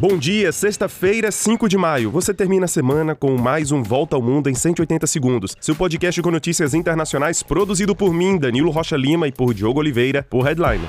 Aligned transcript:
Bom 0.00 0.16
dia, 0.16 0.50
sexta-feira, 0.50 1.30
5 1.30 1.68
de 1.68 1.76
maio. 1.76 2.10
Você 2.10 2.32
termina 2.32 2.64
a 2.64 2.68
semana 2.68 3.14
com 3.14 3.36
mais 3.36 3.70
um 3.70 3.82
Volta 3.82 4.16
ao 4.16 4.22
Mundo 4.22 4.48
em 4.48 4.54
180 4.54 5.06
segundos. 5.06 5.54
Seu 5.60 5.76
podcast 5.76 6.22
com 6.22 6.30
notícias 6.30 6.72
internacionais 6.72 7.42
produzido 7.42 7.94
por 7.94 8.10
mim, 8.14 8.38
Danilo 8.38 8.70
Rocha 8.70 8.96
Lima 8.96 9.28
e 9.28 9.32
por 9.32 9.52
Diogo 9.52 9.78
Oliveira, 9.78 10.22
por 10.30 10.46
Headline. 10.46 10.88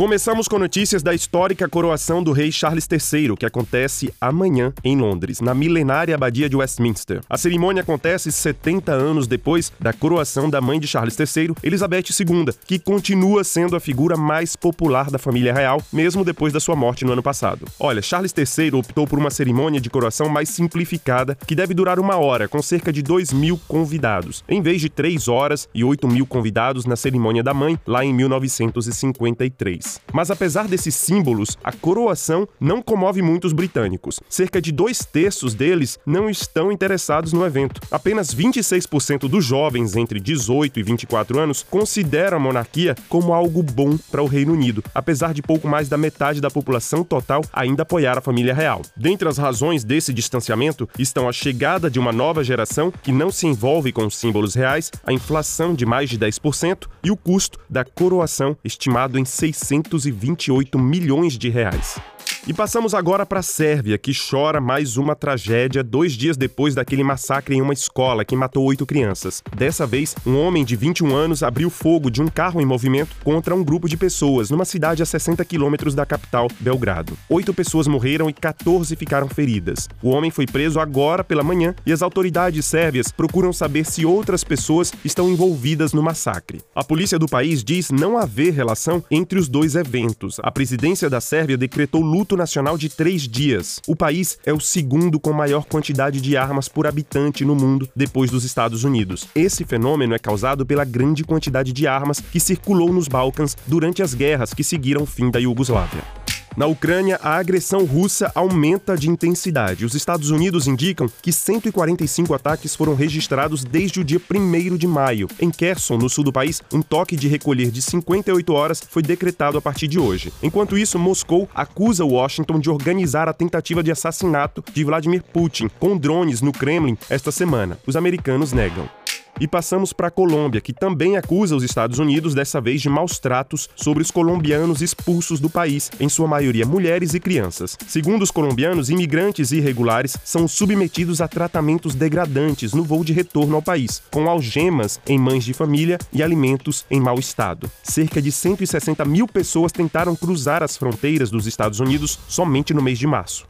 Começamos 0.00 0.48
com 0.48 0.58
notícias 0.58 1.02
da 1.02 1.14
histórica 1.14 1.68
coroação 1.68 2.22
do 2.22 2.32
rei 2.32 2.50
Charles 2.50 2.88
III, 2.90 3.36
que 3.36 3.44
acontece 3.44 4.10
amanhã 4.18 4.72
em 4.82 4.96
Londres, 4.96 5.42
na 5.42 5.54
milenária 5.54 6.14
abadia 6.14 6.48
de 6.48 6.56
Westminster. 6.56 7.20
A 7.28 7.36
cerimônia 7.36 7.82
acontece 7.82 8.32
70 8.32 8.92
anos 8.92 9.26
depois 9.26 9.70
da 9.78 9.92
coroação 9.92 10.48
da 10.48 10.58
mãe 10.58 10.80
de 10.80 10.86
Charles 10.86 11.18
III, 11.18 11.54
Elizabeth 11.62 12.04
II, 12.18 12.46
que 12.66 12.78
continua 12.78 13.44
sendo 13.44 13.76
a 13.76 13.80
figura 13.80 14.16
mais 14.16 14.56
popular 14.56 15.10
da 15.10 15.18
família 15.18 15.52
real, 15.52 15.82
mesmo 15.92 16.24
depois 16.24 16.50
da 16.50 16.60
sua 16.60 16.74
morte 16.74 17.04
no 17.04 17.12
ano 17.12 17.22
passado. 17.22 17.66
Olha, 17.78 18.00
Charles 18.00 18.34
III 18.34 18.72
optou 18.72 19.06
por 19.06 19.18
uma 19.18 19.30
cerimônia 19.30 19.82
de 19.82 19.90
coroação 19.90 20.30
mais 20.30 20.48
simplificada, 20.48 21.36
que 21.46 21.54
deve 21.54 21.74
durar 21.74 21.98
uma 21.98 22.16
hora, 22.16 22.48
com 22.48 22.62
cerca 22.62 22.90
de 22.90 23.02
2 23.02 23.34
mil 23.34 23.60
convidados, 23.68 24.42
em 24.48 24.62
vez 24.62 24.80
de 24.80 24.88
3 24.88 25.28
horas 25.28 25.68
e 25.74 25.84
8 25.84 26.08
mil 26.08 26.26
convidados 26.26 26.86
na 26.86 26.96
cerimônia 26.96 27.42
da 27.42 27.52
mãe, 27.52 27.78
lá 27.86 28.02
em 28.02 28.14
1953. 28.14 29.69
Mas 30.12 30.30
apesar 30.30 30.66
desses 30.66 30.94
símbolos, 30.94 31.56
a 31.62 31.72
coroação 31.72 32.48
não 32.58 32.82
comove 32.82 33.22
muitos 33.22 33.52
britânicos. 33.52 34.20
Cerca 34.28 34.60
de 34.60 34.72
dois 34.72 35.04
terços 35.04 35.54
deles 35.54 35.98
não 36.04 36.28
estão 36.28 36.72
interessados 36.72 37.32
no 37.32 37.44
evento. 37.44 37.80
Apenas 37.90 38.34
26% 38.34 39.28
dos 39.28 39.44
jovens 39.44 39.96
entre 39.96 40.18
18 40.18 40.80
e 40.80 40.82
24 40.82 41.38
anos 41.38 41.64
consideram 41.68 42.36
a 42.36 42.40
monarquia 42.40 42.94
como 43.08 43.32
algo 43.32 43.62
bom 43.62 43.96
para 44.10 44.22
o 44.22 44.26
Reino 44.26 44.52
Unido, 44.52 44.82
apesar 44.94 45.32
de 45.32 45.42
pouco 45.42 45.68
mais 45.68 45.88
da 45.88 45.96
metade 45.96 46.40
da 46.40 46.50
população 46.50 47.04
total 47.04 47.42
ainda 47.52 47.82
apoiar 47.82 48.18
a 48.18 48.20
família 48.20 48.54
real. 48.54 48.82
Dentre 48.96 49.28
as 49.28 49.38
razões 49.38 49.84
desse 49.84 50.12
distanciamento 50.12 50.88
estão 50.98 51.28
a 51.28 51.32
chegada 51.32 51.90
de 51.90 51.98
uma 51.98 52.12
nova 52.12 52.42
geração 52.42 52.92
que 53.02 53.12
não 53.12 53.30
se 53.30 53.46
envolve 53.46 53.92
com 53.92 54.06
os 54.06 54.16
símbolos 54.16 54.54
reais, 54.54 54.90
a 55.04 55.12
inflação 55.12 55.74
de 55.74 55.86
mais 55.86 56.08
de 56.10 56.18
10% 56.18 56.86
e 57.02 57.10
o 57.10 57.16
custo 57.16 57.58
da 57.68 57.84
coroação 57.84 58.56
estimado 58.64 59.18
em 59.18 59.24
600 59.24 59.59
228 59.60 60.78
milhões 60.78 61.38
de 61.38 61.48
reais. 61.48 61.98
E 62.46 62.54
passamos 62.54 62.94
agora 62.94 63.26
para 63.26 63.40
a 63.40 63.42
Sérvia, 63.42 63.98
que 63.98 64.12
chora 64.14 64.62
mais 64.62 64.96
uma 64.96 65.14
tragédia 65.14 65.84
dois 65.84 66.14
dias 66.14 66.38
depois 66.38 66.74
daquele 66.74 67.04
massacre 67.04 67.54
em 67.54 67.60
uma 67.60 67.74
escola 67.74 68.24
que 68.24 68.34
matou 68.34 68.64
oito 68.64 68.86
crianças. 68.86 69.42
Dessa 69.54 69.86
vez, 69.86 70.16
um 70.26 70.38
homem 70.38 70.64
de 70.64 70.74
21 70.74 71.14
anos 71.14 71.42
abriu 71.42 71.68
fogo 71.68 72.10
de 72.10 72.22
um 72.22 72.28
carro 72.28 72.58
em 72.58 72.64
movimento 72.64 73.14
contra 73.22 73.54
um 73.54 73.62
grupo 73.62 73.86
de 73.86 73.96
pessoas 73.96 74.48
numa 74.48 74.64
cidade 74.64 75.02
a 75.02 75.06
60 75.06 75.44
quilômetros 75.44 75.94
da 75.94 76.06
capital, 76.06 76.48
Belgrado. 76.58 77.12
Oito 77.28 77.52
pessoas 77.52 77.86
morreram 77.86 78.30
e 78.30 78.32
14 78.32 78.96
ficaram 78.96 79.28
feridas. 79.28 79.86
O 80.02 80.08
homem 80.08 80.30
foi 80.30 80.46
preso 80.46 80.80
agora 80.80 81.22
pela 81.22 81.44
manhã 81.44 81.74
e 81.84 81.92
as 81.92 82.00
autoridades 82.00 82.64
sérvias 82.64 83.12
procuram 83.12 83.52
saber 83.52 83.84
se 83.84 84.06
outras 84.06 84.42
pessoas 84.42 84.94
estão 85.04 85.28
envolvidas 85.28 85.92
no 85.92 86.02
massacre. 86.02 86.62
A 86.74 86.82
polícia 86.82 87.18
do 87.18 87.28
país 87.28 87.62
diz 87.62 87.90
não 87.90 88.16
haver 88.16 88.54
relação 88.54 89.04
entre 89.10 89.38
os 89.38 89.46
dois 89.46 89.74
eventos. 89.74 90.40
A 90.42 90.50
presidência 90.50 91.10
da 91.10 91.20
Sérvia 91.20 91.58
decretou 91.58 92.00
luto 92.00 92.29
nacional 92.36 92.76
de 92.76 92.88
três 92.88 93.22
dias. 93.22 93.80
O 93.86 93.96
país 93.96 94.38
é 94.44 94.52
o 94.52 94.60
segundo 94.60 95.18
com 95.18 95.32
maior 95.32 95.64
quantidade 95.64 96.20
de 96.20 96.36
armas 96.36 96.68
por 96.68 96.86
habitante 96.86 97.44
no 97.44 97.54
mundo, 97.54 97.88
depois 97.94 98.30
dos 98.30 98.44
Estados 98.44 98.84
Unidos. 98.84 99.26
Esse 99.34 99.64
fenômeno 99.64 100.14
é 100.14 100.18
causado 100.18 100.66
pela 100.66 100.84
grande 100.84 101.24
quantidade 101.24 101.72
de 101.72 101.86
armas 101.86 102.20
que 102.20 102.40
circulou 102.40 102.92
nos 102.92 103.08
Balcãs 103.08 103.56
durante 103.66 104.02
as 104.02 104.14
guerras 104.14 104.52
que 104.54 104.64
seguiram 104.64 105.02
o 105.02 105.06
fim 105.06 105.30
da 105.30 105.38
Iugoslávia. 105.38 106.19
Na 106.56 106.66
Ucrânia, 106.66 107.18
a 107.22 107.36
agressão 107.36 107.84
russa 107.84 108.30
aumenta 108.34 108.96
de 108.96 109.08
intensidade. 109.08 109.84
Os 109.84 109.94
Estados 109.94 110.30
Unidos 110.30 110.66
indicam 110.66 111.08
que 111.22 111.32
145 111.32 112.34
ataques 112.34 112.74
foram 112.74 112.94
registrados 112.94 113.64
desde 113.64 114.00
o 114.00 114.04
dia 114.04 114.20
1 114.20 114.76
de 114.76 114.86
maio. 114.86 115.28
Em 115.40 115.50
Kherson, 115.50 115.96
no 115.96 116.08
sul 116.08 116.24
do 116.24 116.32
país, 116.32 116.60
um 116.72 116.82
toque 116.82 117.16
de 117.16 117.28
recolher 117.28 117.70
de 117.70 117.80
58 117.80 118.52
horas 118.52 118.82
foi 118.88 119.02
decretado 119.02 119.58
a 119.58 119.62
partir 119.62 119.86
de 119.86 119.98
hoje. 119.98 120.32
Enquanto 120.42 120.76
isso, 120.76 120.98
Moscou 120.98 121.48
acusa 121.54 122.04
Washington 122.04 122.58
de 122.58 122.68
organizar 122.68 123.28
a 123.28 123.32
tentativa 123.32 123.82
de 123.82 123.92
assassinato 123.92 124.64
de 124.72 124.84
Vladimir 124.84 125.22
Putin 125.22 125.70
com 125.78 125.96
drones 125.96 126.42
no 126.42 126.52
Kremlin 126.52 126.98
esta 127.08 127.30
semana. 127.30 127.78
Os 127.86 127.96
americanos 127.96 128.52
negam. 128.52 128.99
E 129.38 129.46
passamos 129.46 129.92
para 129.92 130.08
a 130.08 130.10
Colômbia, 130.10 130.60
que 130.60 130.72
também 130.72 131.16
acusa 131.16 131.54
os 131.54 131.62
Estados 131.62 131.98
Unidos, 131.98 132.34
dessa 132.34 132.60
vez, 132.60 132.80
de 132.80 132.88
maus 132.88 133.18
tratos 133.18 133.68
sobre 133.76 134.02
os 134.02 134.10
colombianos 134.10 134.82
expulsos 134.82 135.40
do 135.40 135.48
país, 135.48 135.90
em 135.98 136.08
sua 136.08 136.26
maioria 136.26 136.66
mulheres 136.66 137.14
e 137.14 137.20
crianças. 137.20 137.76
Segundo 137.86 138.22
os 138.22 138.30
colombianos, 138.30 138.90
imigrantes 138.90 139.52
irregulares 139.52 140.16
são 140.24 140.46
submetidos 140.46 141.20
a 141.20 141.28
tratamentos 141.28 141.94
degradantes 141.94 142.72
no 142.72 142.82
voo 142.82 143.04
de 143.04 143.12
retorno 143.12 143.56
ao 143.56 143.62
país, 143.62 144.02
com 144.10 144.28
algemas 144.28 145.00
em 145.06 145.18
mães 145.18 145.44
de 145.44 145.52
família 145.52 145.98
e 146.12 146.22
alimentos 146.22 146.84
em 146.90 147.00
mau 147.00 147.18
estado. 147.18 147.70
Cerca 147.82 148.20
de 148.20 148.30
160 148.30 149.04
mil 149.04 149.26
pessoas 149.26 149.72
tentaram 149.72 150.14
cruzar 150.14 150.62
as 150.62 150.76
fronteiras 150.76 151.30
dos 151.30 151.46
Estados 151.46 151.80
Unidos 151.80 152.18
somente 152.28 152.72
no 152.72 152.82
mês 152.82 152.98
de 152.98 153.06
março. 153.06 153.49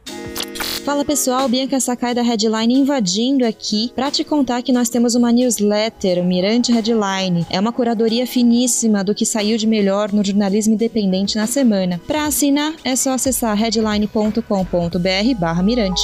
Fala 0.83 1.05
pessoal, 1.05 1.47
Bianca 1.47 1.79
Sakai 1.79 2.15
da 2.15 2.23
Headline 2.23 2.73
invadindo 2.73 3.45
aqui 3.45 3.91
para 3.95 4.09
te 4.09 4.23
contar 4.23 4.63
que 4.63 4.73
nós 4.73 4.89
temos 4.89 5.13
uma 5.13 5.31
newsletter, 5.31 6.17
o 6.19 6.25
Mirante 6.25 6.71
Headline. 6.71 7.45
É 7.51 7.59
uma 7.59 7.71
curadoria 7.71 8.25
finíssima 8.25 9.03
do 9.03 9.13
que 9.13 9.23
saiu 9.23 9.59
de 9.59 9.67
melhor 9.67 10.11
no 10.11 10.25
jornalismo 10.25 10.73
independente 10.73 11.35
na 11.35 11.45
semana. 11.45 12.01
Para 12.07 12.25
assinar 12.25 12.73
é 12.83 12.95
só 12.95 13.11
acessar 13.11 13.55
headline.com.br/mirante. 13.55 16.01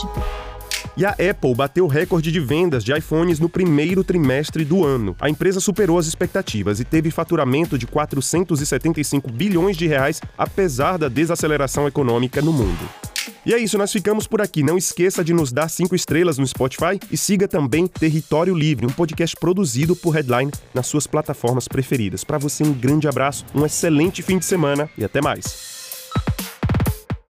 E 0.96 1.06
a 1.06 1.12
Apple 1.12 1.56
bateu 1.56 1.88
recorde 1.88 2.32
de 2.32 2.40
vendas 2.40 2.84
de 2.84 2.96
iPhones 2.96 3.40
no 3.40 3.50
primeiro 3.50 4.04
trimestre 4.04 4.64
do 4.64 4.86
ano. 4.86 5.16
A 5.20 5.28
empresa 5.28 5.60
superou 5.60 5.98
as 5.98 6.06
expectativas 6.06 6.80
e 6.80 6.86
teve 6.86 7.10
faturamento 7.10 7.80
de 7.80 7.88
475 7.88 9.32
bilhões 9.32 9.76
de 9.76 9.88
reais, 9.88 10.22
apesar 10.38 10.98
da 10.98 11.08
desaceleração 11.08 11.88
econômica 11.88 12.44
no 12.44 12.54
mundo. 12.54 13.07
E 13.48 13.54
é 13.54 13.58
isso, 13.58 13.78
nós 13.78 13.94
ficamos 13.94 14.28
por 14.28 14.42
aqui. 14.42 14.62
Não 14.62 14.78
esqueça 14.78 15.24
de 15.24 15.32
nos 15.32 15.54
dar 15.54 15.70
cinco 15.70 15.96
estrelas 15.96 16.38
no 16.38 16.46
Spotify 16.46 17.00
e 17.10 17.16
siga 17.16 17.48
também 17.48 17.88
Território 17.88 18.54
Livre, 18.54 18.86
um 18.86 18.90
podcast 18.90 19.38
produzido 19.38 19.96
por 19.96 20.14
Headline 20.14 20.52
nas 20.74 20.88
suas 20.88 21.08
plataformas 21.08 21.66
preferidas. 21.66 22.26
Para 22.26 22.38
você, 22.38 22.62
um 22.66 22.74
grande 22.74 23.08
abraço, 23.08 23.46
um 23.56 23.66
excelente 23.66 24.22
fim 24.22 24.38
de 24.38 24.44
semana 24.44 24.90
e 24.98 25.06
até 25.06 25.22
mais. 25.22 25.77